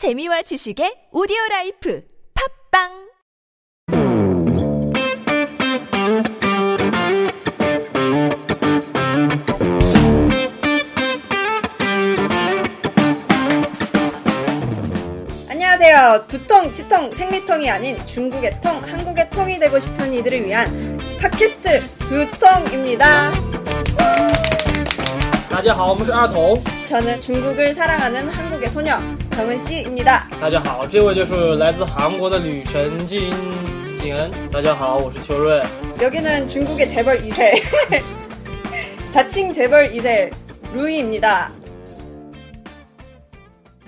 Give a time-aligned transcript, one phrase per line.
[0.00, 2.02] 재미와 지식의 오디오 라이프
[2.72, 2.88] 팝빵
[15.50, 16.24] 안녕하세요.
[16.28, 23.32] 두통, 치통, 생리통이 아닌 중국의 통, 한국의 통이 되고 싶은 이들을 위한 팟캐스트 두통입니다.
[25.59, 26.61] 大家好，我们是二童。
[26.85, 28.99] 저는 중국을 사랑하는 한국의 소녀
[29.31, 30.27] 병은 씨입니다.
[30.41, 33.31] 大家好，这位就是来自韩国的女神金
[33.99, 34.29] 景恩。
[34.51, 35.63] 大家好，我是秋瑞。
[36.01, 37.61] 여기는 중국의 재벌 2세
[39.11, 40.31] 자칭 재벌 2세
[40.73, 41.51] 루이입니다.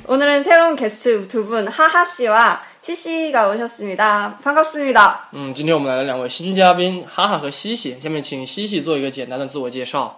[0.07, 4.39] 오늘은 새로운 게스트 두 분 하하 씨와 치 씨가 오셨습니다.
[4.41, 5.29] 반갑습니다.
[5.33, 7.97] 嗯，今天我们来了两位新嘉宾，哈哈和西西。
[8.01, 10.17] 下面请西西做一个简单的自我介绍。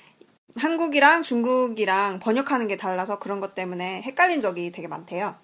[0.56, 5.36] 한국이랑 중국이랑 번역하는 게 달라서 그런 것 때문에 헷갈린 적이 되게 많대요.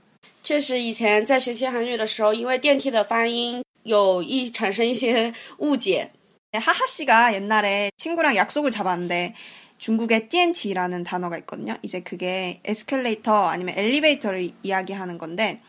[0.43, 6.11] 确实，以前在学习韩语的时候，因为电梯的发音有一产生一些误解。
[6.53, 9.35] 네, 하하 씨가 옛날에 친구랑 약속을 잡았는데
[9.79, 11.77] 중국에 TNT라는 단어가 있거든요.
[11.83, 15.61] 이제 그게 에스컬레이터 아니면 엘리베이터를 이야기하는 건데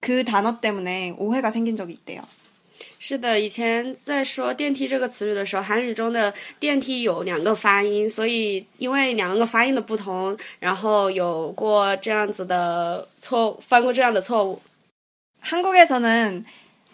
[0.00, 2.22] 그 단어 때문에 오해가 생긴 적이 있대요.
[2.98, 14.60] 是的，以前在说电梯这个词语的时候，韩语中的电梯有两个发音，所以因为两个发音的不同，然后有过这样子的错误，犯过这样的错误。
[15.40, 16.44] 한국에서는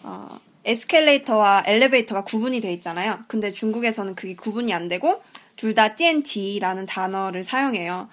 [0.01, 3.19] 어, 에스컬레이터와 엘리베이터가 구분이 돼 있잖아요.
[3.27, 5.21] 근데 중국에서는 그게 구분이 안 되고
[5.55, 8.09] 둘 다 TNT라는 단어를 사용해요.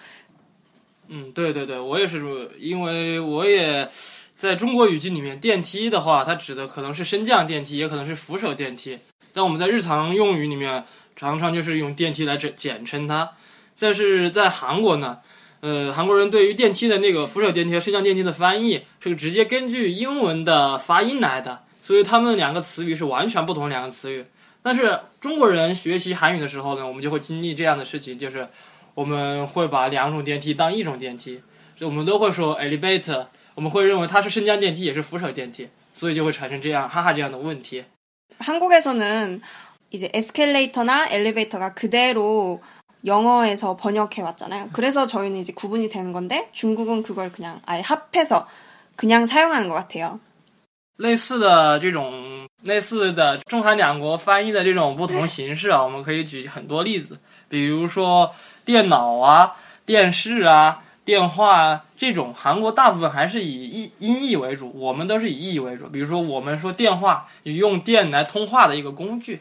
[1.09, 3.89] 嗯，对对对，我也是，因为我也
[4.42, 8.98] 在中国语境里面，电梯的话，它指的可能是升降电梯，也可能是扶手电梯。
[9.34, 10.84] 但我们在日常用语里面，
[11.16, 13.34] 常常就是用电梯来简简称它。
[13.80, 15.20] 但是在韩国呢，
[15.60, 24.26] 呃，韩国人对于电梯的那个扶手电梯和升降电梯的翻译是直接根据英文的发音来的，所以他们两个词语是完全不同两个词语。
[24.64, 28.48] 但是中国人学习韩语的时候呢，我们就会经历这样的事情，就是
[28.96, 31.40] 我们会把两种电梯当一种电梯，
[31.78, 37.85] 所以我们都会说 elevator，我们会认为它是升降电梯也是扶手电梯，所以就会产生这样哈哈这样的问题。
[38.39, 39.41] 한국에서는
[39.91, 42.61] 이제 에스컬레이터나 엘리베이터가 그대로
[43.05, 44.71] 영어에서 번역해 왔잖아요.
[44.73, 48.47] 그래서 저희는 이제 구분이 되는 건데 중국은 그걸 그냥 아예 합해서
[48.97, 50.21] 그냥 사용하는 것 같아요.
[50.99, 59.55] 类似的这种类似的中韩两国翻译的这种不同形式啊，我们可以举很多例子，比如说电脑啊、
[59.85, 65.87] 电视啊、 电话啊这种，韩国大部分还是以音音译为主，我们都是以意译为主。
[65.89, 69.41] 比如说我们说电话，用电来通话的一个工具。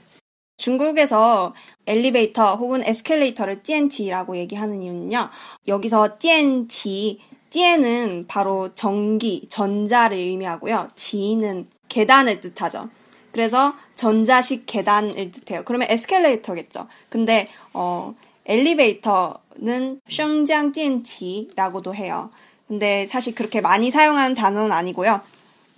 [0.58, 1.54] 중국에서
[1.86, 5.30] 엘리베이터 혹은 에스컬레이터를 TNT라고 얘기하는 이유는요.
[5.68, 7.20] 여기서 TNT,
[7.50, 10.88] T는 바로 전기, 전자를 의미하고요.
[10.96, 12.90] T는 계단을 뜻하죠.
[13.34, 15.64] 그래서 전자식 계단을 뜻해요.
[15.66, 16.88] 그러면 에스컬레이터겠죠.
[17.10, 18.16] 근데 어
[18.51, 22.31] 엘리베이터는 성장 TNT라고도 해요.
[22.67, 25.21] 근데 사실 그렇게 많이 사용하는 단어는 아니고요.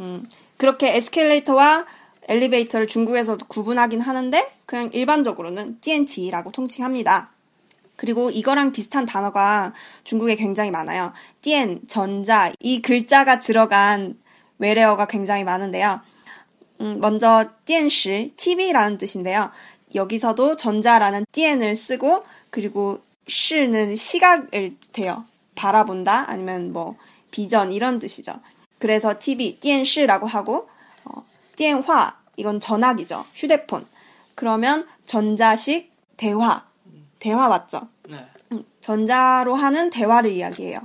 [0.00, 1.84] 음, 그렇게 에스컬레이터와
[2.28, 7.30] 엘리베이터를 중국에서도 구분하긴 하는데 그냥 일반적으로는 TNT라고 통칭합니다.
[7.96, 9.74] 그리고 이거랑 비슷한 단어가
[10.04, 11.12] 중국에 굉장히 많아요.
[11.42, 14.16] TN, 전자, 이 글자가 들어간
[14.58, 16.00] 외래어가 굉장히 많은데요.
[16.80, 19.50] 음, 먼저 电视, TV라는 뜻인데요.
[19.94, 25.24] 여기서도 전자라는 띠엔을 쓰고 그리고 시는 시각을 대요.
[25.54, 26.96] 바라본다 아니면 뭐
[27.30, 28.34] 비전 이런 뜻이죠.
[28.78, 30.68] 그래서 TV 띠엔시라고 하고
[31.04, 31.24] 어,
[31.56, 33.26] 띠엔화 이건 전화기죠.
[33.34, 33.86] 휴대폰.
[34.34, 36.64] 그러면 전자식 대화
[37.18, 37.88] 대화 맞죠?
[38.08, 38.26] 네.
[38.52, 40.80] 음, 전자로 하는 대화를 이야기해요.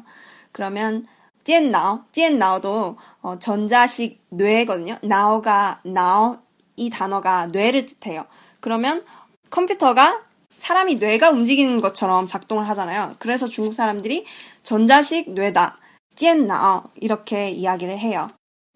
[0.51, 1.07] 그러면
[1.43, 4.97] 띠엔나오 띠엔나오도 어, 전자식 뇌거든요.
[5.01, 6.37] 나오가 나오
[6.75, 8.25] 이 단어가 뇌를 뜻해요.
[8.60, 9.04] 그러면
[9.50, 10.22] 컴퓨터가
[10.58, 13.16] 사람이 뇌가 움직이는 것처럼 작동을 하잖아요.
[13.18, 14.24] 그래서 중국 사람들이
[14.62, 15.78] 전자식 뇌다,
[16.14, 18.28] 찌엔나 이렇게 이야기를 해요.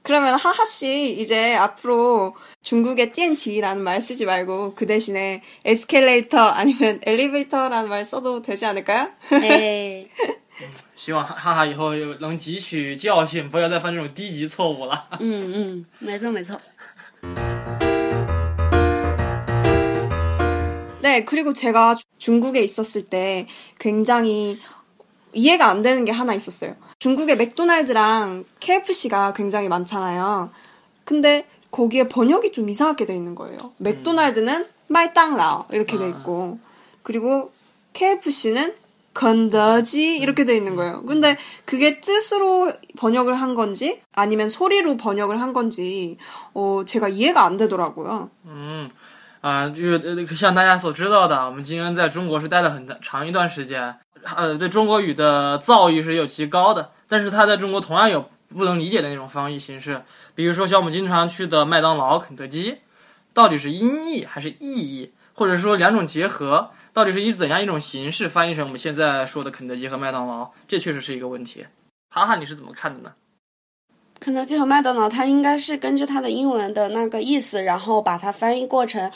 [0.03, 7.89] 그러면 하하 씨 이제 앞으로 중국의 띠엔티라는 말 쓰지 말고 그 대신에 에스컬레이터 아니면 엘리베이터라는
[7.89, 9.11] 말 써도 되지 않을까요?
[9.33, 10.07] 哎，
[10.97, 15.09] 希望哈哈哈以后有能汲取教训，不要再犯这种低级错误了。
[15.19, 16.57] 嗯嗯，没错没错。
[21.02, 23.48] 네, 그리고 제가 주- 중국에 있었을 때
[23.80, 24.60] 굉장히
[25.34, 26.76] 이해가 안 되는 게 하나 있었어요.
[27.00, 30.52] 중국에 맥도날드랑 KFC가 굉장히 많잖아요.
[31.06, 33.58] 근데 거기에 번역이 좀 이상하게 돼 있는 거예요.
[33.78, 36.60] 맥도날드는 마이땅라오 이렇게 돼 있고
[37.02, 37.52] 그리고
[37.94, 38.76] KFC는
[39.14, 41.04] 건더지 이렇게 돼 있는 거예요.
[41.04, 46.18] 근데 그게 뜻으로 번역을 한 건지 아니면 소리로 번역을 한 건지
[46.54, 48.30] 어 제가 이해가 안 되더라고요.
[48.46, 48.90] 嗯，
[49.42, 60.04] 啊，就是呃像大家所知道的，我们金恩在中国是待了很长一段时间，呃，对中国语的造诣是有极高的，但是他在中国同样有不能理解的那种翻译形式，
[60.36, 62.78] 比如说像我们经常去的麦当劳、肯德基，
[63.34, 71.66] 到底是音译还是意译，或者说两种结合，到底是以怎样一种形式翻译成我们现在说的肯德基和麦当劳，这确实是一个问题。
[72.14, 73.14] 哈哈，你是怎么看的呢？
[74.21, 79.11] 肯德基和麦当劳，它应该是根据它的英文的那个意思，然后把它翻译过成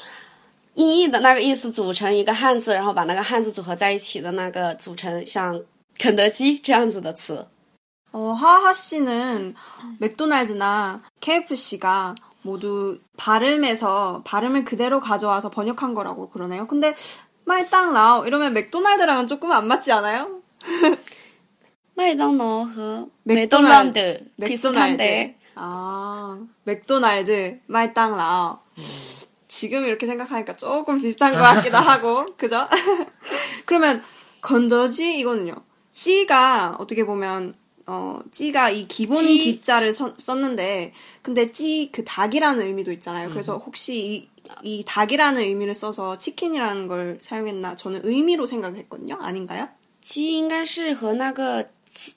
[0.74, 5.60] 音译的那个意思，组成一个汉字，然后把那个汉字组合在一起的那个组成像
[5.98, 7.46] 肯德基这样子的词。
[8.12, 9.54] 어, 하하 씨는
[10.00, 16.66] 맥도날드나 KFC가 모두 발음에서 발음을 그대로 가져와서 번역한 거라고 그러네요.
[16.66, 16.94] 근데
[17.44, 20.42] 마이땅라오 이러면 맥도날드랑은 조금 안 맞지 않아요?
[21.94, 23.26] 麦当劳和 맥도날드.
[23.26, 25.04] 美东兰德比斯坦德
[25.54, 28.58] 아, 맥도날드, 마이땅라오.
[29.48, 32.66] 지금 이렇게 생각하니까 조금 비슷한 것 같기도 하고, 그죠?
[33.66, 34.02] 그러면
[34.40, 35.54] 건더지 이거는요.
[35.92, 37.54] 찌가 어떻게 보면
[37.86, 39.36] 어 찌가 이 기본 찌.
[39.38, 40.92] 기자를 써- 썼는데
[41.22, 43.28] 근데 찌 그 닭이라는 의미도 있잖아요.
[43.30, 44.28] 그래서 혹시 이,
[44.62, 49.16] 이 닭이라는 의미를 써서 치킨이라는 걸 사용했나 저는 의미로 생각을 했거든요.
[49.20, 49.68] 아닌가요?
[50.02, 51.68] 鸡应该是和那个鸡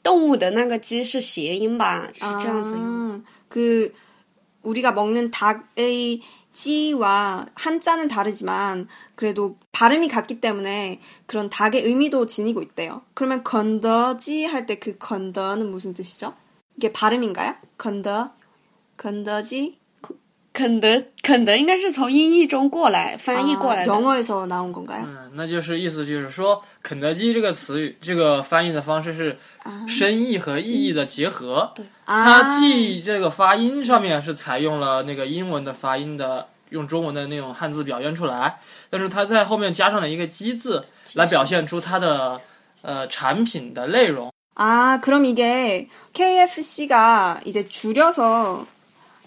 [0.04, 2.08] 动物的那个鸡是谐音吧？
[2.14, 3.20] 是这样子用。
[3.20, 3.94] 아, 그
[4.64, 6.22] 우리가 먹는 닭의
[6.54, 13.02] 찌와 한자는 다르지만 그래도 발음이 같기 때문에 그런 닭의 의미도 지니고 있대요.
[13.16, 16.36] 그러면 건더지 할 때 그 건더는 무슨 뜻이죠?
[16.78, 17.56] 이게 발음인가요?
[17.78, 18.34] 건더
[18.98, 19.77] 건더지
[20.58, 23.92] 肯德肯德应该是从音译中过来翻译过 아, 来的。
[23.92, 25.04] 영어에서 나온 건가요?
[25.04, 29.40] 嗯，那就是意思就是说，肯德基这个词语，这个翻译的方式是
[29.88, 31.72] 深意和意译的结合。
[31.74, 38.60] 对，啊它既这个发音上面是采用了那个英文的发音的，用中文的那种汉字表现出来，
[38.92, 42.40] 但是它在后面加上了一个“鸡”字，来表现出它的
[42.84, 44.30] 呃产品的内容。
[44.56, 48.68] 아, 그럼 이게 KFC가 이제 줄여서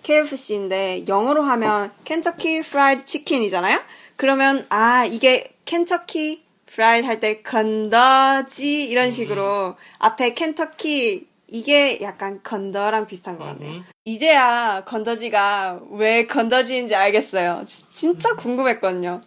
[0.03, 3.81] KFC인데 영어로 하면 켄터키 프라이드 치킨이잖아요?
[4.17, 13.07] 그러면 아, 이게 켄터키 프라이드 할 때 건더지 이런 식으로 앞에 켄터키 이게 약간 건더랑
[13.07, 13.71] 비슷한 것 같네요.
[13.73, 13.85] 음.
[14.05, 17.63] 이제야 건더지가 왜 건더지인지 알겠어요.
[17.67, 19.23] 지- 진짜 궁금했거든요.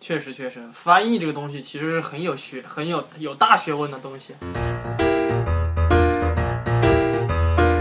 [0.00, 4.34] 确实，确实，翻译这个东西其实是很有学、很有有大学问的东西。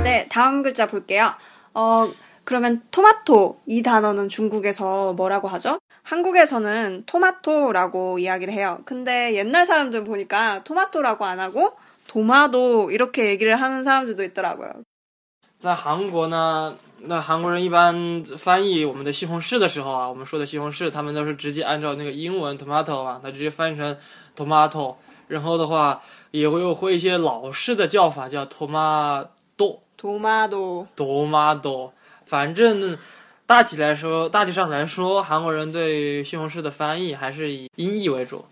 [0.04, 1.34] 네, 다음 글자 볼게요.
[1.74, 2.10] 어,
[2.48, 5.80] 그러면 토마토 이 단어는 중국에서 뭐라고 하죠?
[6.04, 8.80] 한국에서는 토마토라고 이야기를 해요.
[8.84, 11.72] 근데 옛날 사람들 보니까 토마토라고 안 하고
[12.08, 14.84] 도마도 이렇게 얘기를 하는 사람들도 있더라고요.
[15.58, 23.98] 在韩国呢，那韩国人一般翻译我们的西红柿的时候啊，我们说的西红柿，他们都是直接按照那个英文 tomato 啊，他直接翻译成
[24.36, 24.96] tomato，
[25.30, 26.02] 然后的话
[26.32, 30.86] 也会有会一些老式的叫法叫 tomato 도마도.
[30.98, 31.92] tomato，
[32.28, 32.98] 反正
[33.46, 38.46] 大体来说，大体上来说，韩国人对西红柿的翻译还是以音译为主。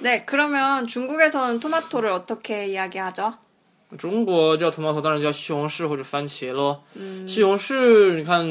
[0.00, 3.34] 네, 그러면 중국에서는 토마토를 어떻게 이야기하죠?
[3.96, 6.84] 中国叫 tomato 当然叫西红柿或者番茄咯。
[7.26, 8.44] 西红柿，你看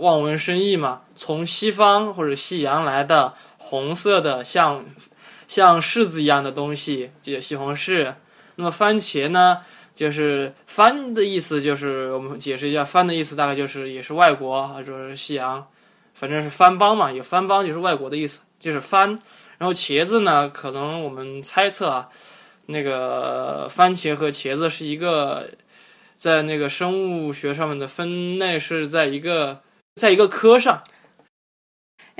[0.00, 4.84] 望文生义嘛，从西方或者西洋来的红色的像
[5.46, 8.14] 像柿子一样的东西，就叫西红柿。
[8.56, 9.60] 那么番茄呢，
[9.93, 15.67] 就是番的意思，就是我们解释一下，番的意思大概就是也是外国或者是西洋，
[16.13, 19.19] 反正是番邦嘛，有番邦就是外国的意思，就是番。
[19.57, 22.09] 然后茄子呢，可能我们猜测啊，
[22.65, 25.51] 那个番茄和茄子是一个
[26.15, 29.61] 在那个生物学上面的分类是在一个
[29.95, 30.81] 在一个科上，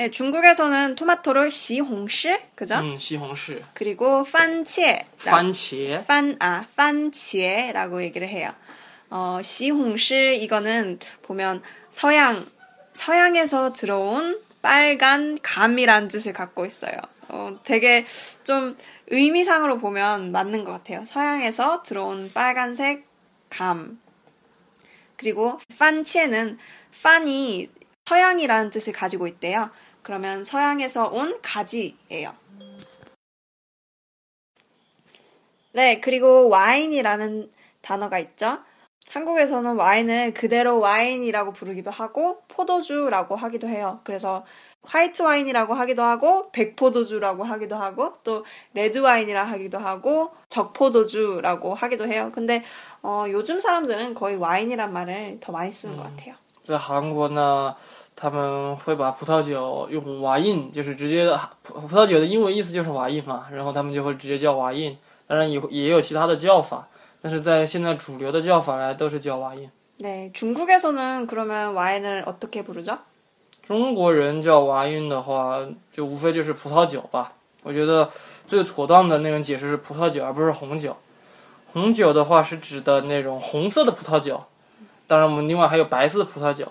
[0.01, 2.79] 네, 중국에서는 토마토를 시홍시, 그죠?
[2.79, 3.61] 음, 시홍시.
[3.75, 5.05] 그리고 판치에.
[5.19, 6.05] 판치에.
[6.05, 8.49] 판, 아, 판치에라고 얘기를 해요.
[9.11, 12.47] 어, 시홍시, 이거는 보면 서양,
[12.93, 16.93] 서양에서 들어온 빨간 감이란 뜻을 갖고 있어요.
[17.27, 18.03] 어, 되게
[18.43, 21.05] 좀 의미상으로 보면 맞는 것 같아요.
[21.05, 23.05] 서양에서 들어온 빨간색
[23.51, 24.01] 감.
[25.15, 26.57] 그리고 판치에는
[27.03, 27.69] 판이
[28.07, 29.69] 서양이라는 뜻을 가지고 있대요.
[30.03, 32.33] 그러면 서양에서 온 가지예요.
[35.73, 38.59] 네, 그리고 와인이라는 단어가 있죠.
[39.09, 43.99] 한국에서는 와인을 그대로 와인이라고 부르기도 하고 포도주라고 하기도 해요.
[44.03, 44.45] 그래서
[44.83, 52.31] 화이트 와인이라고 하기도 하고 백포도주라고 하기도 하고 또 레드 와인이라 하기도 하고 적포도주라고 하기도 해요.
[52.33, 52.63] 근데
[53.03, 56.35] 어, 요즘 사람들은 거의 와인이란 말을 더 많이 쓰는 음, 것 같아요.
[56.67, 57.75] 한국어나
[58.20, 61.28] 他们会把葡萄酒用瓦印，就是直接
[61.62, 64.96] 葡葡萄酒的英文意思就是瓦印嘛，然后他们就会直接叫瓦印。
[65.26, 66.88] 当然也也有其他的叫法，
[67.20, 69.68] 但是在现在主流的叫法来都是叫瓦印。
[69.98, 72.98] 네, 중국에서는 그러면 와인을 어떻게 부르죠?
[73.66, 77.32] 中国人叫瓦印的话，就无非就是葡萄酒吧。
[77.62, 78.08] 我觉得
[78.46, 80.96] 最妥当的那种解释是葡萄酒，而不是红酒。
[81.72, 84.40] 红酒的话是指的那种红色的葡萄酒，
[85.06, 86.70] 当然我们另外还有白色的葡萄酒。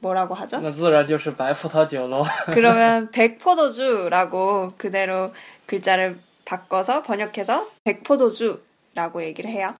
[0.00, 0.60] 뭐라고 하죠?
[0.60, 2.24] 那自然就是白葡萄酒喽。
[2.52, 5.32] 그러면 백포도주라고 그대로
[5.66, 9.74] 글자를 바꿔서 번역해서 백포도주라고 얘기를 해요.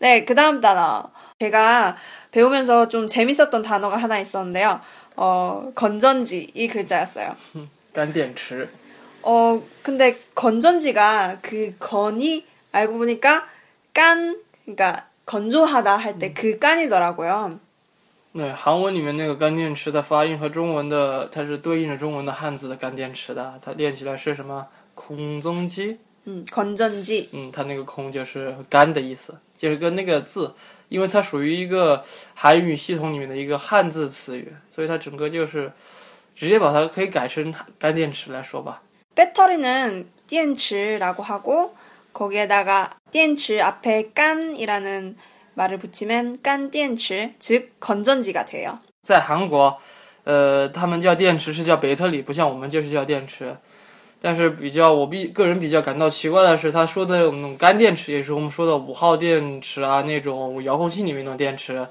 [0.00, 1.10] 네, 그 다음 단어.
[1.40, 1.96] 제가
[2.30, 4.80] 배우면서 좀 재밌었던 단어가 하나 있었는데요.
[5.16, 7.34] 어, 건전지 이 글자였어요.
[7.92, 8.68] 干电池，
[9.22, 13.46] 어, 근데 건전지가 그 건이 알고 보니까
[13.92, 17.58] 깐, 그러니까 건조하다 할 때 그 깐이더라고요.
[18.32, 24.66] 对，韩文里面那个干电池的发音和中文的，它是对应着中文的汉字的干电池的，它念起来是什么？
[24.94, 25.96] 空中机，
[26.26, 27.28] 음, 건전지.
[27.32, 30.52] 嗯，它那个空就是干的意思，就是跟那个字，
[30.88, 35.72] 因为它属于一个韩语系统里面的一个汉字词语，所以它整个就是
[36.36, 38.82] 直接把它可以改成干电池来说吧。
[39.16, 41.74] 배터리는 띠엔츠라고 하고
[42.12, 45.16] 거기에다가 띠엔츠 앞에 깐이라는
[45.54, 48.78] 말을 붙이면 깐电池, 즉 건전지가 돼요.
[49.02, 49.76] 在韩国，
[50.24, 53.56] 呃，他们叫电池是叫贝特里，不像我们就是叫电池。
[54.20, 61.86] 但是比较我比个人比较感到奇怪的是，他说的那种干电池，也是我们说的五号电池啊，那种遥控器里面那种电池，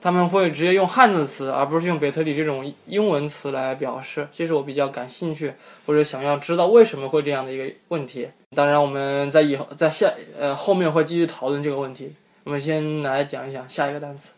[0.00, 4.26] 他们会直接用汉字词，而不是用贝特里这种英文词来表示。
[4.32, 5.52] 这是我比较感兴趣
[5.84, 8.28] 或者想要知道为什么会这样的一个问题。
[8.54, 12.14] 当然，我们在以后在下呃后面会继续讨论这个问题。
[12.43, 14.31] 我们先来讲一讲下一个单词。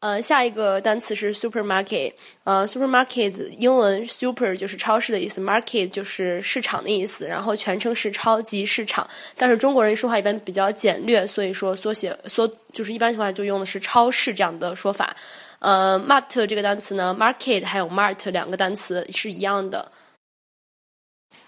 [0.00, 2.12] 呃，下一个单词是 supermarket。
[2.42, 9.08] 呃，supermarket 英文 super 就是超市的意思，market 就是市场的意思，然后全称是超级市场。
[9.36, 15.14] 但是中国人说话一般比较简略，所以说缩写缩就是一般情况下就用的是超市这样的说法。
[15.60, 19.92] 呃，mart 这个单词呢，market 还有 mart 两个单词是一样的。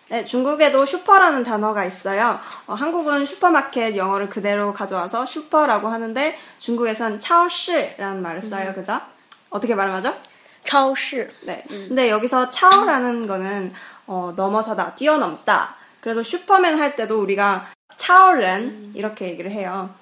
[0.08, 2.38] 네, 중국에도 슈퍼라는 단어가 있어요.
[2.66, 8.74] 어, 한국은 슈퍼마켓 영어를 그대로 가져와서 슈퍼라고 하는데 중국에선 차오시라는 말을 써요.
[8.74, 9.00] 그죠?
[9.50, 10.14] 어떻게 발음하죠?
[10.64, 11.64] 超市， 네.
[11.68, 13.72] 근데 여기서 차오라는 거는
[14.06, 15.76] 어, 넘어서다, 뛰어넘다.
[16.00, 19.94] 그래서 슈퍼맨 할 때도 우리가 차오른 이렇게 얘기를 해요.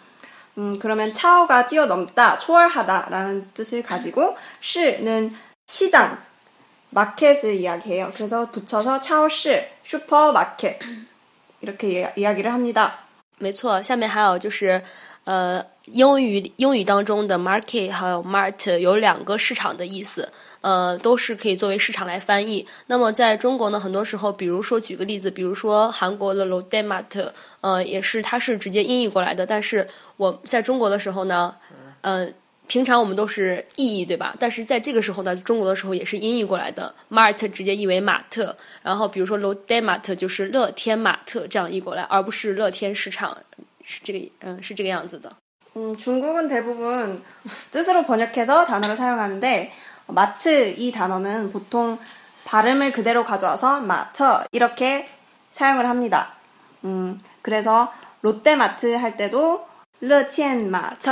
[0.59, 5.35] 음, 그러면 차오가 뛰어넘다, 초월하다라는 뜻을 가지고 시는
[5.67, 6.19] 시장,
[6.92, 8.12] 마켓을 이야기해요.
[8.16, 10.80] 그래서 붙여서 차오시, 슈퍼마켓
[11.62, 13.00] 이렇게 이야기를 합니다.
[13.40, 13.82] 没错。
[13.82, 14.82] 下面还有就是，
[15.26, 22.66] 呃，英语英语当中的 market 还有 mart 有两个市场的意思，呃，都是可以作为市场来翻译。
[22.88, 31.58] 那么在中国呢，很多时候，比如说举个例子，比如说韩国的 Lotte Mart，呃，也是它是直接音译过来的，但是我在中国的时候呢，
[32.02, 32.30] 呃。
[32.72, 34.36] 平常我们都是意译对吧？
[34.38, 36.94] 但是在这个时候呢，中国的时候也是音译过来的。
[37.10, 43.38] Mart 直接译为马特，然后比如说 Lotte Mart 就是乐天玛特这样译过来，而不是乐天市场，
[43.84, 45.32] 是这个嗯是这个样子的。
[45.78, 47.24] 음, 중국은 대부분
[47.72, 49.72] 뜻으로 번역해서 단어를 사용하는데
[50.08, 51.98] 마트 이 단어는 보통
[52.44, 55.08] 발음을 그대로 가져와서 마트 이렇게
[55.52, 56.34] 사용을 합니다.
[56.84, 59.66] 음, 그래서 롯데마트 할 때도
[60.00, 61.10] 르티엔마트,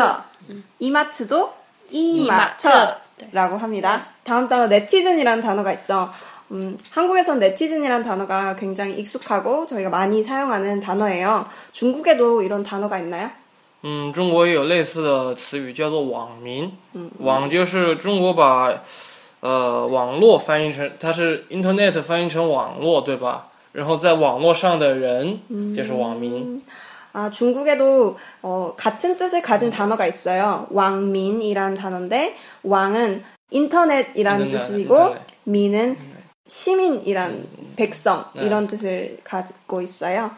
[0.80, 1.54] 이마트도
[1.92, 2.68] 이마트.
[2.68, 4.06] 이마트라고 합니다.
[4.24, 6.10] 다음 단어 네티즌이라는 단어가 있죠.
[6.52, 11.48] 음, 한국에선 네티즌이라는 단어가 굉장히 익숙하고 저희가 많이 사용하는 단어예요.
[11.72, 13.30] 중국에도 이런 단어가 있나요?
[13.84, 16.72] 嗯，中国也有类似的词语，叫做网民。
[17.20, 18.74] 网就是中国把
[19.42, 23.48] 呃网络翻译成，它是 Internet 翻译成网络，对吧？
[23.74, 25.40] 然后在网络上的人
[25.76, 26.62] 就是网民。
[27.13, 30.67] 아, 중국에도 어, 같은 뜻을 가진 단어가 있어요.
[30.71, 35.23] 왕민이라는 단어인데 왕은 인터넷이라는 인터넷, 뜻이고 인터넷.
[35.45, 35.99] 민은
[36.47, 40.31] 시민이란 백성 이런 뜻을 갖고 있어요.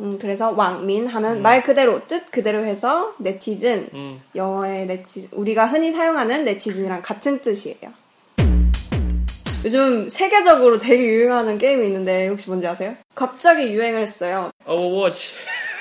[0.00, 4.22] 음, 그래서 왕민 하면 말 그대로 뜻 그대로 해서 네티즌 음.
[4.34, 7.92] 영어의 네티즌 우리가 흔히 사용하는 네티즌이랑 같은 뜻이에요.
[9.64, 12.94] 요즘 세계적으로 되게 유행하는 게임이 있는데 혹시 뭔지 아세요?
[13.16, 14.50] 갑자기 유행을 했어요.
[14.66, 15.32] Overwatch，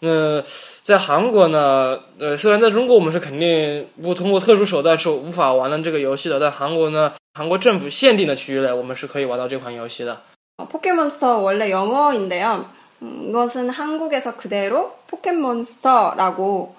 [0.00, 0.42] 那
[0.82, 10.20] 在韩国呢，呃，虽然在中国我们是肯定不通过特殊手段是无法玩到这个游戏的，但韩国呢，韩国政府限定的区域内，我们是可以玩到这款游戏的。
[10.56, 12.66] 어, 포켓몬스터 원래 영어인데요.
[13.02, 16.74] 음, 이것은 한국에서 그대로 포켓몬스터라고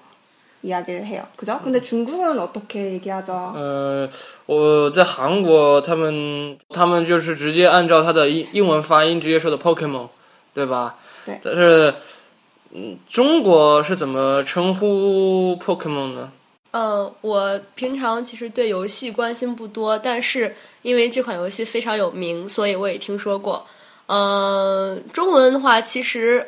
[0.62, 1.22] 이야기를 해요.
[1.36, 1.60] 그죠?
[1.62, 3.52] 근데 중국은 어떻게 얘기하죠?
[3.54, 4.08] 呃，
[4.46, 10.08] 我在韩国，他们他们就是直接按照它的英英文发音直接说的 Pokemon，
[10.54, 10.96] 对吧？
[11.26, 11.94] 对但是，
[12.73, 16.31] 嗯，中国是怎么称呼 Pokemon 呢？
[16.71, 23.65] 呃，我平常其实对游戏关心不多，但是因为这款游戏非常有名，所以我也听说过。
[24.05, 26.47] 呃，中文的话，其实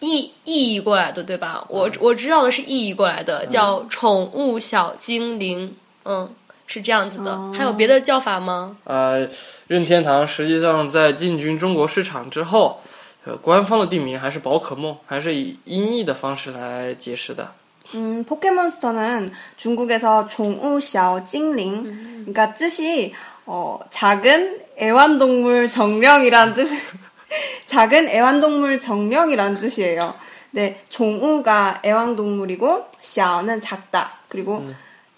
[0.00, 1.64] 意译译过来的，对吧？
[1.68, 6.28] 我我知道的是意译过来的，叫“宠物小精灵”，嗯，
[6.66, 7.50] 是这样子的。
[7.52, 8.76] 还有别的叫法吗？
[8.84, 9.26] 呃，
[9.68, 12.82] 任天堂实际上在进军中国市场之后，
[13.25, 17.51] 呃，官方的地名还是宝可梦，还是以音译的方式来解释的。
[17.95, 22.25] 음, 포켓몬스터는 중국에서 종우 샤오 찡링.
[22.25, 23.13] 그러니까 뜻이
[23.45, 26.67] 어, 작은 애완동물 정령이란 뜻.
[27.65, 30.13] 작은 애완동물 정령이란 뜻이에요.
[30.51, 34.19] 네, 종우가 애완동물이고 샤오는 작다.
[34.29, 34.67] 그리고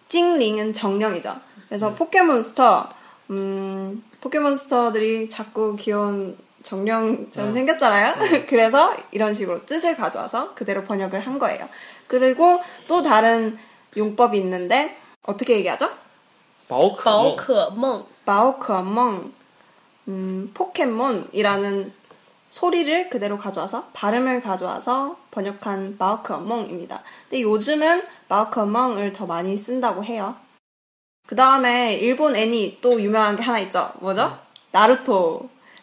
[0.09, 1.35] 찡링은 정령이죠.
[1.67, 2.89] 그래서 포켓몬스터
[3.31, 7.52] 음, 포켓몬스터들이 자꾸 귀여운 정령처럼 네.
[7.52, 8.16] 생겼잖아요.
[8.16, 8.44] 네.
[8.46, 11.68] 그래서 이런 식으로 뜻을 가져와서 그대로 번역을 한 거예요.
[12.08, 13.56] 그리고 또 다른
[13.96, 15.90] 용법이 있는데 어떻게 얘기하죠?
[16.68, 18.06] 바오크멍.
[18.24, 19.32] 바오크멍.
[20.08, 21.92] 음, 포켓몬이라는
[22.48, 27.02] 소리를 그대로 가져와서 발음을 가져와서 번역한 마우크어멍입니다.
[27.28, 30.36] 근데 요즘은 마우크어멍을 더 많이 쓴다고 해요.
[31.26, 33.92] 그 다음에 일본 애니 또 유명한 게 하나 있죠.
[34.00, 34.28] 뭐죠?
[34.28, 34.34] 네.
[34.72, 35.55] 나루토.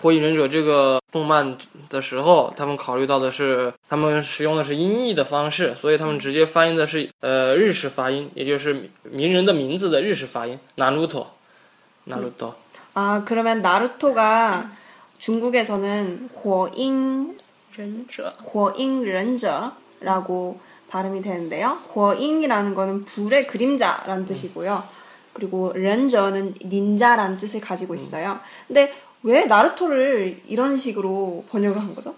[0.00, 1.56] 火影忍者》这个动漫
[1.88, 12.54] 的时候，他们考虑到的是他们使用的是音译的方式，所以他们直接翻译的是呃日式发音，也就是鸣人的名字的日式发音，나루토，나루토。
[12.94, 14.70] 아 그러면 나루토가
[15.18, 17.36] 중국에서는火影
[17.76, 24.84] 忍者， 火影忍者라고 발음이 되는데요.火影이라는 거는 불의 그림자라는 뜻이고요.
[25.32, 28.38] 그리고 렌저는 닌자라는 뜻을 가지고 있어요.
[28.68, 32.14] 근데 왜 나루토를 이런 식으로 번역을 한 거죠?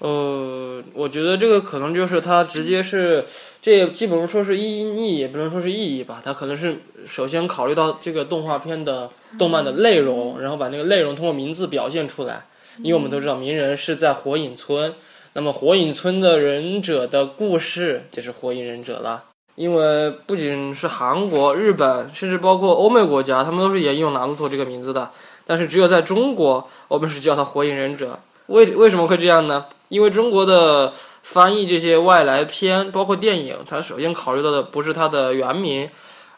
[0.00, 3.24] 呃，我觉得这个可能就是它直接是，
[3.62, 12.44] 这也既不能说是音译，也不能说是意译吧，它可能是首先考虑到这个动画片的动漫的内容，然后把那个内容通过名字表现出来。
[12.78, 14.92] 因为我们都知道鸣人是在火影村，
[15.34, 19.22] 那么火影村的忍者的故事就是火影忍者了。
[19.54, 25.12] 因为不仅是韩国、日本，甚至包括欧美国家，他们都是沿用拿鲁托这个名字的。
[25.48, 28.18] 但是只有在中国，我们是叫它火影忍者。
[28.46, 29.66] 为为什么会这样呢？
[29.88, 35.88] 因为中国的 翻译这些外来片，包括电影，它首先考虑到的不是它的原名，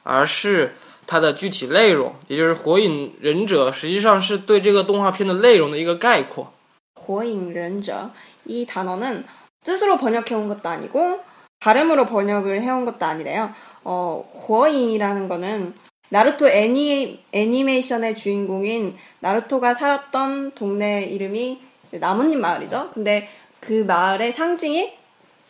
[0.03, 6.53] 而是它的具体内容，也就是《火影忍者》实际上是对这个动画片的内容的一个概括。
[6.95, 8.11] 火影忍者
[8.49, 9.25] 이 단어는
[9.65, 11.21] 뜻으로 번역해 온 것도 아니고
[11.61, 13.53] 발음으로 번역을 해온 것도 아니래요.
[13.85, 15.75] 어,火影이라는 거는
[16.12, 21.62] 나루토 애니, 애니메이션의 주인공인 나루토가 살았던 동네 이름이
[22.02, 22.92] 나뭇잎 마을이죠.
[22.92, 23.30] 근데
[23.62, 24.92] 그 마을의 상징이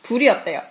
[0.03, 0.61] 불이었대요.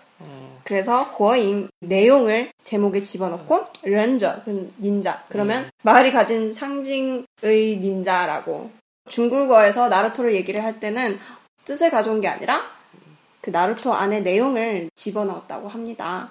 [0.62, 7.24] 그래서火影 내용을 제목에 집어넣고 렌저 그 닌자 그러면 마을이 가진 상징의
[7.80, 8.70] 닌자라고
[9.08, 11.18] 중국어에서 나루토를 얘기를 할 때는
[11.64, 12.62] 뜻을 가져온 게 아니라
[13.40, 16.30] 그 나루토 안에 내용을 집어넣었다고 합니다.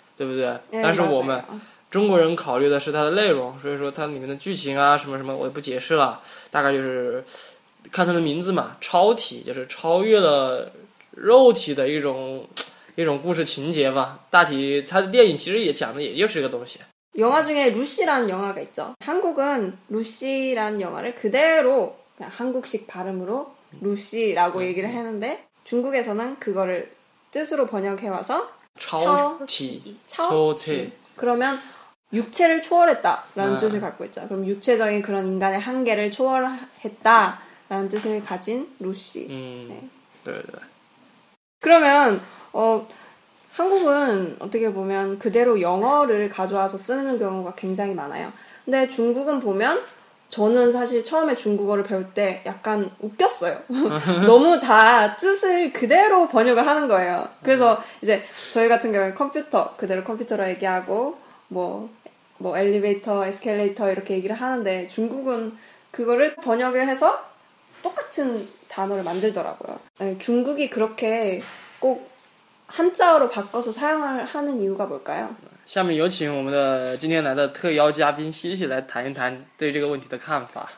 [0.20, 0.46] 对不对？
[0.70, 1.60] 네, 但是我们 맞아요.
[1.90, 7.24] 中国人考虑的是它的内容，所以说它里面的剧情啊什么什么我也不解释了，大概就是
[7.90, 10.70] 看它的名字嘛，超体就是超越了
[11.12, 12.46] 肉体的一种
[12.96, 14.20] 一种故事情节吧。
[14.30, 16.80] 大体它的电影其实也讲的也就是这个东西。
[17.18, 18.94] 영화 중에 루시라는 영화가 있죠.
[19.00, 26.90] 한국은 루시라는 영화를 그대로 그냥 한국식 발음으로 루시라고 얘기를 했는데 중국에서는 그거를
[27.30, 31.59] 뜻으로 번역해와서 처티 처체 그러면
[32.13, 33.59] 육체를 초월했다라는 네.
[33.59, 34.27] 뜻을 갖고 있죠.
[34.27, 39.27] 그럼 육체적인 그런 인간의 한계를 초월했다라는 뜻을 가진 루시.
[39.29, 40.31] 음, 네.
[40.31, 40.33] 네.
[40.33, 40.59] 네.
[41.61, 42.21] 그러면
[42.53, 42.87] 어,
[43.53, 48.31] 한국은 어떻게 보면 그대로 영어를 가져와서 쓰는 경우가 굉장히 많아요.
[48.65, 49.83] 근데 중국은 보면
[50.31, 53.59] 저는 사실 처음에 중국어를 배울 때 약간 웃겼어요.
[54.25, 57.27] 너무 다 뜻을 그대로 번역을 하는 거예요.
[57.43, 61.17] 그래서 이제 저희 같은 경우에 컴퓨터 그대로 컴퓨터로 얘기하고
[61.49, 65.57] 뭐뭐 엘리베이터, 에스컬레이터 이렇게 얘기를 하는데 중국은
[65.91, 67.25] 그거를 번역을 해서
[67.83, 69.79] 똑같은 단어를 만들더라고요.
[69.99, 71.41] 네, 중국이 그렇게
[71.79, 72.09] 꼭
[72.67, 75.35] 한자어로 바꿔서 사용을 하는 이유가 뭘까요?
[75.71, 80.69] 下面有请我们的今天来的特邀嘉宾西西来谈一谈对这个问题的看法。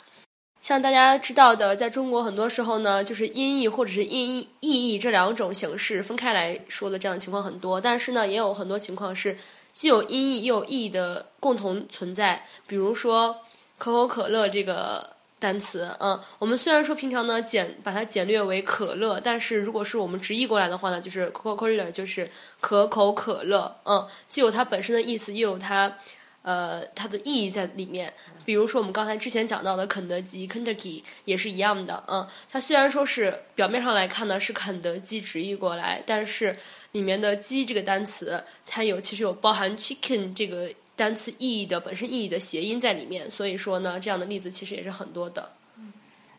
[0.62, 7.82] 像大家知道的，在中国很多时候呢，就是音译或者是音译意译这两种形式分开来说的这样的情况很多。
[7.82, 9.36] 但是呢，也有很多情况是
[9.74, 12.46] 既有音译又有意译的共同存在。
[12.68, 13.38] 比如说
[13.80, 15.13] 可口可乐这个
[15.44, 25.98] 单词，嗯，我们虽然说平常呢简把它简略为可乐，但是如果是我们直译过来的话呢，就是 Coca-Cola 就是可口可乐，嗯，既有它本身的意思，又有它。
[26.46, 36.58] 呃，它的意义在里面，比如说我们刚才之前讲到的肯德基 （Kentucky） 也是一样的，嗯，它虽然说是表面上来看呢是肯德基直译过来，但是
[36.92, 45.51] 里面的“鸡”这个单词，它有其实有包含 “chicken” 这个单词意义的本身意义的谐音在里面，所以说呢，这样的例子其实也是很多的。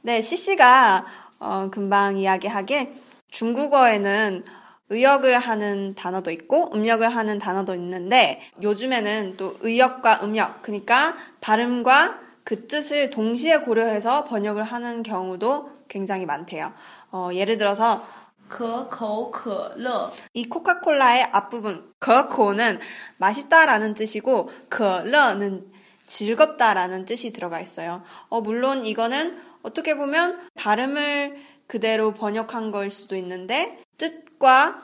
[0.02, 1.06] 네, CC가
[1.40, 2.94] 어, 금방 이야기하길
[3.32, 4.44] 중국어에는
[4.90, 12.68] 의역을 하는 단어도 있고 음역을 하는 단어도 있는데 요즘에는 또 의역과 음역 그러니까 발음과 그
[12.68, 16.74] 뜻을 동시에 고려해서 번역을 하는 경우도 굉장히 많대요.
[17.12, 18.08] 어, 예를 들어서
[18.50, 22.80] 可口可乐， 이 코카콜라의 앞부분 거코는
[23.18, 25.72] 맛있다라는 뜻이고 그러는
[26.08, 28.04] 즐겁다라는 뜻이 들어가 있어요.
[28.30, 34.82] 어, 물론 이거는 어떻게 보면 발음을 그대로 번역한 거일 수도 있는데 뜻과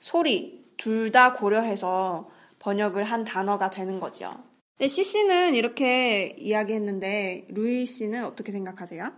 [0.00, 4.32] 소리 둘 다 고려해서 번역을 한 단어가 되는 거죠.
[4.78, 9.12] 네, CC는 이렇게 이야기했는데 루이 씨는 어떻게 생각하세요?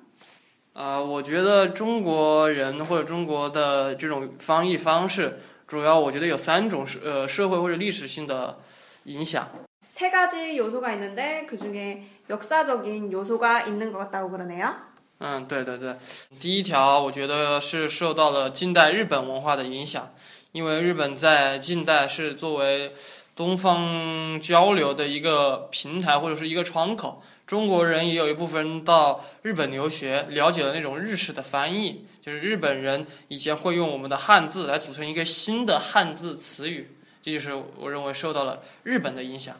[0.78, 8.58] 啊、我觉得中国人或者中国的这种翻译方式，主要我觉得有三种社呃社会或者历史性的
[9.04, 9.48] 影响。
[9.88, 14.74] 세 가지 요소가 있는데 그 중에 역사적인 요소가 있는 것 같다고 그러네요.
[15.20, 15.94] 嗯，对对对，
[16.40, 20.12] 第一条我觉得是受到了近代日本文化的影响，
[20.50, 22.92] 因为日本在近代是作为
[23.36, 27.22] 东方交流的一个平台或者是一个窗口。
[27.48, 36.88] 中国人也有一部分人到日本留学，了解了那种日式的翻译，就是日本人以前会用我们的汉字来组成一个新的汉字词语，
[37.22, 39.54] 这就是我认为受到了日本的影响。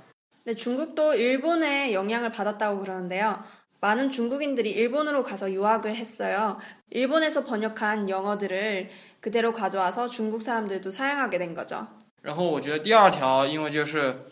[0.45, 3.43] 네, 중국도 일본의 영향을 받았다고 그러는데요.
[3.81, 6.59] 많은 중국인들이 일본으로 가서 유학을 했어요.
[6.91, 8.89] 일본에서 번역한 영어들을
[9.21, 11.87] 그대로 가져와서 중국 사람들도 사용하게 된 거죠.
[12.23, 14.25] 然后我觉得第二条，因为就是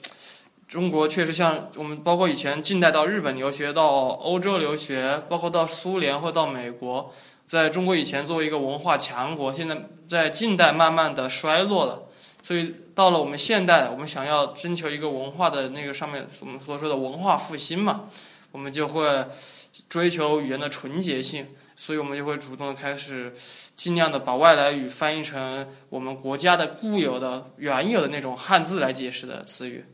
[0.68, 7.14] 中国确实像我们包括以前近代到日本留学、到欧洲留学，包括到苏联或到美国，
[7.46, 9.78] 在中国以前作为一个文化强国，现在
[10.10, 12.04] 在近代慢慢的衰落了。
[12.44, 18.06] 所以到了我们现代，我们想要征求一个文化的那个上面我们所说的文化复兴嘛，
[18.52, 19.26] 我们就会
[19.88, 23.34] 追求语言的纯洁性，所以我们就会主动的开始
[23.76, 29.86] 尽量的把外来语翻译成我们国家的固有的原有的那种汉字来解释的词语。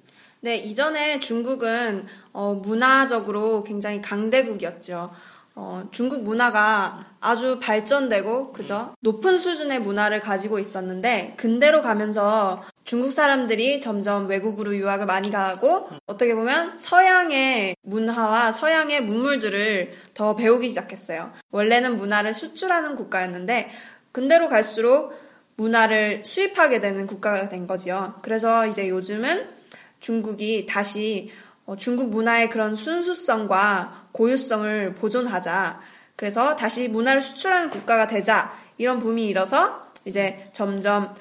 [0.43, 2.03] 네, 이전에 중국은
[2.34, 5.10] 어, 문화적으로 굉장히 강대국이었죠.
[5.56, 8.93] 어, 중국 문화가 아주 발전되고, 그죠?
[8.99, 16.36] 높은 수준의 문화를 가지고 있었는데, 근대로 가면서 중국 사람들이 점점 외국으로 유학을 많이 가고, 어떻게
[16.36, 21.32] 보면 서양의 문화와 서양의 문물들을 더 배우기 시작했어요.
[21.51, 23.71] 원래는 문화를 수출하는 국가였는데,
[24.12, 25.13] 근대로 갈수록
[25.56, 28.15] 문화를 수입하게 되는 국가가 된 거지요.
[28.23, 29.62] 그래서 이제 요즘은
[30.03, 31.31] 중국이 다시
[31.66, 35.81] 어, 중국 문화의 그런 순수성과 고유성을 보존하자.
[36.16, 38.57] 그래서 다시 문화를 수출하는 국가가 되자.
[38.79, 41.14] 이런 붐이 일어서 이제 점점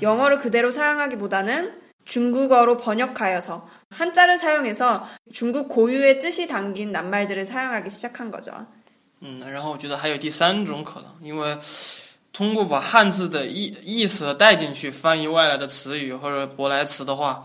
[0.00, 8.66] 영어를 그대로 사용하기보다는 중국어로 번역하여서 한자를 사용해서 중국 고유의 뜻이 담긴 낱말들을 사용하기 시작한 거죠.
[9.22, 11.58] 嗯，然后我觉得还有第三种可能，因为
[12.32, 17.44] 通过把汉字的意意思带进去翻译外来的词语或者舶来词的话，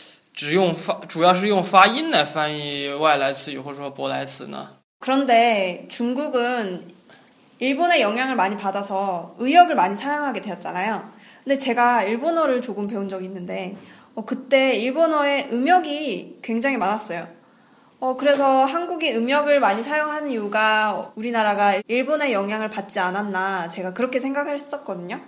[0.40, 4.68] 只用发，主要是用发音来翻译外来词语或者说舶来词呢？
[4.98, 6.86] 그런데 중국은
[7.58, 11.10] 일본의 영향을 많이 받아서 의역을 많이 사용하게 되었잖아요.
[11.42, 13.76] 근데 제가 일본어를 조금 배운 적이 있는데
[14.14, 17.28] 어, 그때 일본어에 음역이 굉장히 많았어요.
[17.98, 24.54] 어, 그래서 한국이 음역을 많이 사용하는 이유가 우리나라가 일본의 영향을 받지 않았나 제가 그렇게 생각을
[24.54, 25.20] 했었거든요.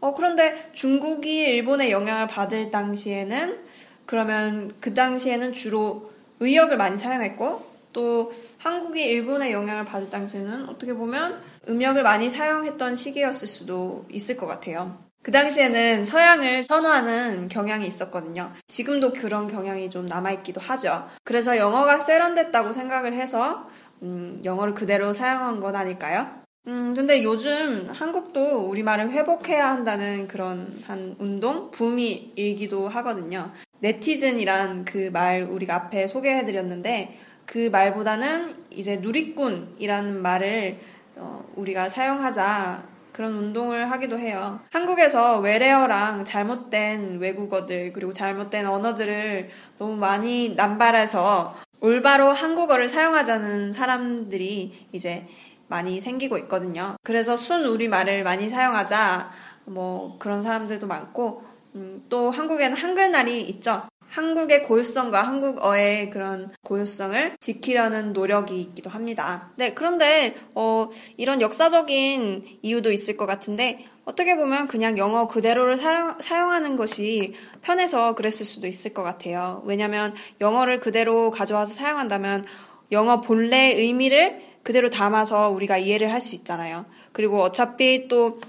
[0.00, 3.58] 어, 그런데 중국이 일본의 영향을 받을 당시에는
[4.05, 11.41] 그러면 그 당시에는 주로 의역을 많이 사용했고 또 한국이 일본의 영향을 받을 당시에는 어떻게 보면
[11.69, 14.97] 음역을 많이 사용했던 시기였을 수도 있을 것 같아요.
[15.21, 18.51] 그 당시에는 서양을 선호하는 경향이 있었거든요.
[18.67, 21.07] 지금도 그런 경향이 좀 남아있기도 하죠.
[21.23, 23.69] 그래서 영어가 세련됐다고 생각을 해서
[24.01, 26.43] 음, 영어를 그대로 사용한 건 아닐까요?
[26.67, 33.49] 음, 근데 요즘 한국도 우리말을 회복해야 한다는 그런 한 운동, 붐이 일기도 하거든요.
[33.83, 40.79] 네티즌이란 그 말 우리가 앞에 소개해드렸는데 그 말보다는 이제 누리꾼이라는 말을
[41.17, 44.61] 어, 우리가 사용하자 그런 운동을 하기도 해요.
[44.71, 55.27] 한국에서 외래어랑 잘못된 외국어들 그리고 잘못된 언어들을 너무 많이 남발해서 올바로 한국어를 사용하자는 사람들이 이제
[55.67, 56.95] 많이 생기고 있거든요.
[57.03, 59.31] 그래서 순 우리말을 많이 사용하자
[59.65, 63.83] 뭐 그런 사람들도 많고 음, 또 한국에는 한글날이 있죠.
[64.09, 69.51] 한국의 고유성과 한국어의 그런 고유성을 지키려는 노력이 있기도 합니다.
[69.55, 76.15] 네, 그런데 어, 이런 역사적인 이유도 있을 것 같은데 어떻게 보면 그냥 영어 그대로를 사용,
[76.19, 77.33] 사용하는 것이
[77.63, 79.63] 편해서 그랬을 수도 있을 것 같아요.
[79.65, 82.45] 왜냐하면 영어를 그대로 가져와서 사용한다면
[82.91, 86.85] 영어 본래의 의미를 그대로 담아서 우리가 이해를 할 수 있잖아요.
[87.13, 88.39] 그리고 어차피 또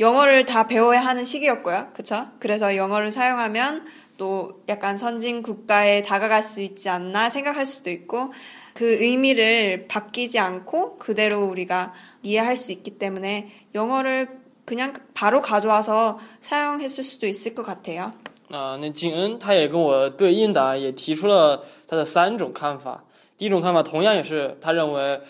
[0.00, 1.88] 영어를 다 배워야 하는 시기였고요.
[1.94, 2.26] 그쵸?
[2.38, 8.32] 그래서 영어를 사용하면 또 약간 선진 국가에 다가갈 수 있지 않나 생각할 수도 있고
[8.74, 14.28] 그 의미를 바뀌지 않고 그대로 우리가 이해할 수 있기 때문에 영어를
[14.64, 18.12] 그냥 바로 가져와서 사용했을 수도 있을 것 같아요.
[18.48, 23.02] 啊、那金恩他也跟我对应的啊也提出了他的三种看法。
[23.36, 25.20] 第一种看法同样也是他认为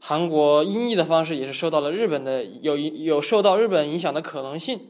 [0.00, 4.80] 韩国音译的方式也是受到了日本的有有受到日本影响的可能性。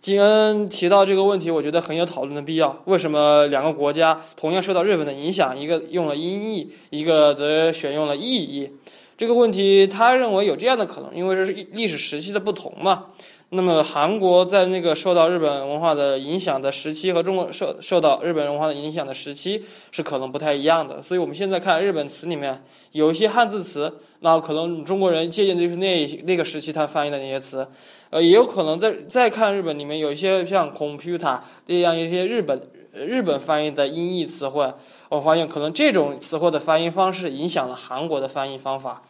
[0.00, 2.82] 金恩提到这个问题，我觉得很有讨论的必要。
[2.86, 8.70] 为什么两个国家同样受到日本的影响，一个用了音译，一个则选用了意译？
[9.16, 13.06] 这个问题，他认为有这样的可能，因为这是历史时期的不同嘛。
[13.50, 27.66] 那么韩国在那个受到日本文化的影响的时期和中国受受到日本文化的影响的时期是可能不太一样的，所以我们现在看日本词里面有一些汉字词，那可能中国人借鉴的就是那那个时期他翻译的那些词，
[28.10, 32.60] 呃，也有可能在再看日本里面有一些像 computer 这样一些日本
[32.92, 34.70] 日本翻译的音译词汇，
[35.08, 39.04] 我发现可能这种词汇的翻译方式影响了韩国的翻译方法，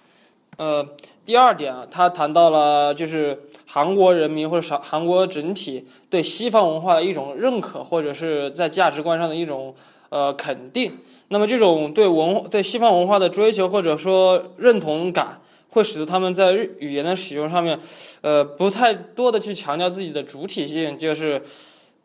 [0.58, 0.86] 呃。
[1.28, 9.74] 第二点啊，他谈到了就是韩国人民或者韩韩国整体对西方文化的一种认可，或者是在价值观上的一种
[10.08, 10.96] 呃肯定。
[11.28, 15.38] 那么这种对文对西方文化的追求或者说认同感，
[15.68, 17.78] 会使得他们在语言的使用上面，
[18.22, 21.42] 呃，不太多的去强调自己的主体性，就是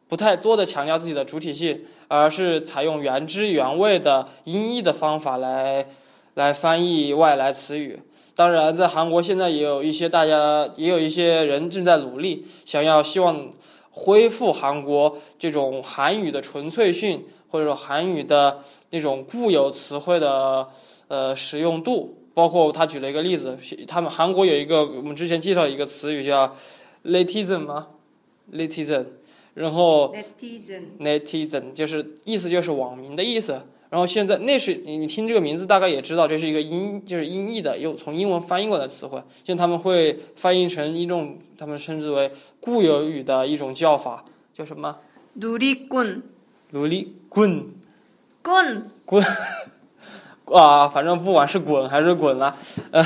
[0.10, 5.86] 不太多的强调自己的主体性，而是采用原汁原味的音译的方法来
[6.34, 8.02] 来翻译外来词语。
[8.36, 13.54] 当然，在韩国现在也有一些大家，也有一些人正在努力，想要希望
[13.92, 20.68] 恢复韩国这种韩语的纯粹性，或者说韩语的那种固有词汇的
[21.08, 22.18] 呃使用度。
[22.36, 23.56] 包括他举了一个例子，
[23.88, 26.56] 他们韩国有一个我们之前介绍一个词语叫
[27.06, 27.90] “netizen” 吗
[28.52, 29.06] ？netizen，
[29.54, 30.12] 然后
[31.00, 33.62] netizen 就是意思就是网民的意思。
[33.94, 44.98] 然后现在那是你你听这个名字大概也知道这是一个音就是音译的又从英文翻译过来的词汇，现在他们会翻译成一种他们称之为固有语的一种叫法，叫什么？
[45.34, 46.24] 努力棍，
[46.72, 47.68] 努力棍。
[48.42, 48.90] 棍。
[49.06, 49.24] 滚
[50.52, 52.56] 啊，反正不管是滚还是滚了，
[52.92, 53.04] 呃，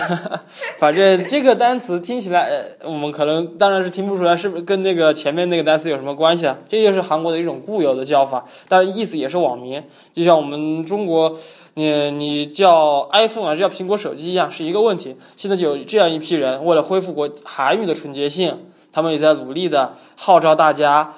[0.78, 6.58] 反正这个单词听起来，呃，我们可能当然是听不出来是不是跟那个前面那个单词有什么关系啊？
[6.68, 11.38] 这就是韩国的一种固有的叫法，当然意思也是网民，就像我们中国，
[11.76, 15.16] 你你叫 iPhone 还是叫苹果手机一样，是一个问题。
[15.36, 21.14] 现在就有这样一批人，为了恢复国韩语的纯洁性，他们也在努力的号召大家。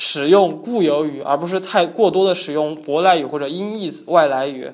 [0.00, 4.70] 使用固有语，而不是太过多的使用舶来语或者音译外来语。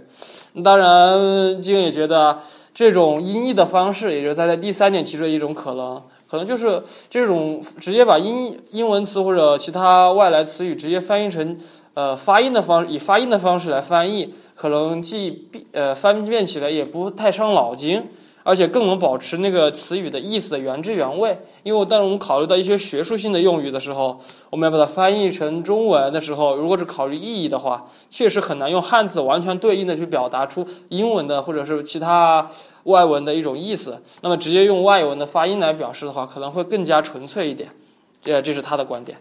[0.63, 2.39] 当然，金也觉得
[2.73, 11.59] 这种音译的方式，也就是他在第三点提出的一种可能，可能就是这种直接把英英文词或者其他外来词语直接翻译成
[11.95, 18.05] 呃发音的方，以发音的方式来翻译，可能既呃翻遍起来也不太伤脑筋。
[18.45, 32.49] 而且更能保持那个词语的意思的原汁原味，因为当我们考虑到一些学术性的用语的时候，我们要把它翻译成中文的时候，如果是考虑意义的话，确实很难用汉字完全对应的去表达出英文的或者是其他
[32.85, 34.01] 外文的一种意思。
[34.21, 37.71] 那么直接用外文的发音来表示的话，可能会更加纯粹一点。
[38.23, 39.19] 这这是他的观点。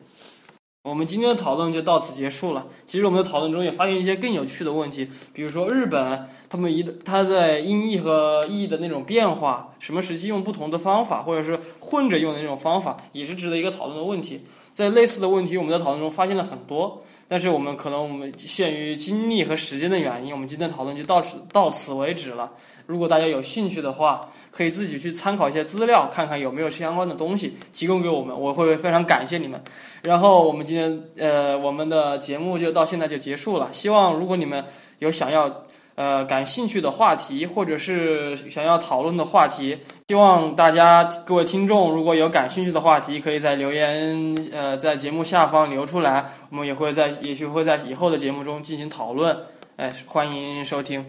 [0.84, 2.68] 我们今天的讨论就到此结束了。
[2.86, 14.42] 其实我们的讨论中也发现一些更有趣的问题，比如说日本他们一他在音译和意译的那种变化，什么时期用不同的方法，或者是混着用的那种方法，也是值得一个讨论的问题。
[14.74, 22.52] 在类似的问题，我们在讨论中发现了很多，但是我们可能我们限于精力和时间的原因，我们今天讨论就到此到此为止了。
[22.88, 29.62] 如果大家有兴趣的话，可以自己去参考一些资料，看看有没有相关的东西提供给我们，我会非常感谢你们。
[30.02, 33.70] 然后我们今天呃我们的节目就到现在就结束了。
[33.72, 34.66] 希望如果你们
[35.00, 49.37] 有想要呃感兴趣的话题，或者是想要讨论的话题，希望大家各位听众如果有感兴趣的话题，可以在留言呃在节目下方留出来，我们也会在也许会在以后的节目中进行讨论。
[49.77, 51.05] 哎，欢迎收听。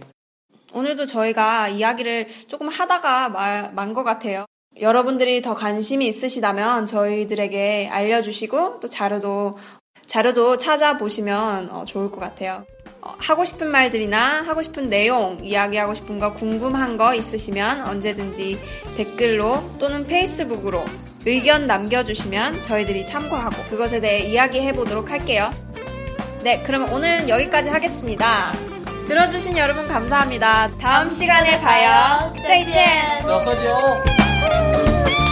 [0.71, 3.29] 오늘도 저희가 이야기를 조금 하다가
[3.73, 4.45] 만 것 같아요.
[4.79, 9.57] 여러분들이 더 관심이 있으시다면 저희들에게 알려주시고 또 자료도
[10.05, 12.63] 자료도 찾아보시면 어, 좋을 것 같아요.
[13.04, 18.58] 어, 하고 싶은 말들이나 하고 싶은 내용, 이야기하고 싶은 거 궁금한 거 있으시면 언제든지
[18.96, 20.84] 댓글로 또는 페이스북으로
[21.26, 25.50] 의견 남겨주시면 저희들이 참고하고 그것에 대해 이야기해 보도록 할게요.
[26.42, 28.52] 네, 그러면 오늘은 여기까지 하겠습니다.
[29.06, 30.70] 들어주신 여러분 감사합니다.
[30.72, 32.34] 다음 시간에 봐요.
[32.46, 33.22] 짜이짠!
[33.24, 35.23] 再见